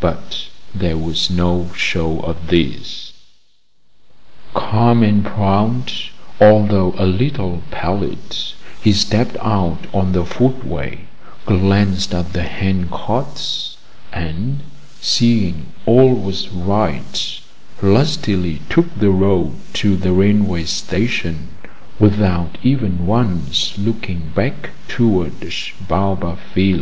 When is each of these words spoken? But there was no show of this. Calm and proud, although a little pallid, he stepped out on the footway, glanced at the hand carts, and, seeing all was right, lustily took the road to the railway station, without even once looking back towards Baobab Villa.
But 0.00 0.46
there 0.74 0.96
was 0.96 1.28
no 1.28 1.70
show 1.76 2.20
of 2.20 2.46
this. 2.46 3.12
Calm 4.54 5.02
and 5.02 5.22
proud, 5.22 5.92
although 6.40 6.94
a 6.96 7.04
little 7.04 7.62
pallid, 7.70 8.34
he 8.82 8.92
stepped 8.94 9.36
out 9.42 9.86
on 9.92 10.12
the 10.12 10.24
footway, 10.24 11.00
glanced 11.44 12.14
at 12.14 12.32
the 12.32 12.44
hand 12.44 12.90
carts, 12.90 13.76
and, 14.14 14.60
seeing 15.02 15.66
all 15.84 16.14
was 16.14 16.48
right, 16.48 17.38
lustily 17.82 18.62
took 18.70 18.98
the 18.98 19.10
road 19.10 19.56
to 19.74 19.94
the 19.98 20.12
railway 20.12 20.64
station, 20.64 21.48
without 21.98 22.56
even 22.62 23.04
once 23.06 23.76
looking 23.76 24.32
back 24.34 24.70
towards 24.88 25.72
Baobab 25.86 26.38
Villa. 26.54 26.74